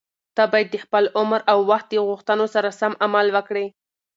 ته 0.35 0.43
باید 0.51 0.67
د 0.71 0.75
خپل 0.83 1.03
عمر 1.19 1.39
او 1.51 1.57
وخت 1.71 1.87
د 1.89 1.95
غوښتنو 2.07 2.45
سره 2.55 2.69
سم 2.79 2.93
عمل 3.05 3.27
وکړې. 3.35 3.65